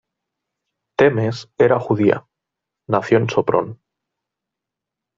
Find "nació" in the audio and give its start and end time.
2.87-3.19